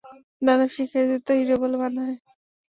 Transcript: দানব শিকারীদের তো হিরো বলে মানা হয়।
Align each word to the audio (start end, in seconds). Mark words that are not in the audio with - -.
দানব 0.41 0.69
শিকারীদের 0.75 1.21
তো 1.27 1.31
হিরো 1.39 1.55
বলে 1.61 1.77
মানা 1.81 2.01
হয়। 2.05 2.17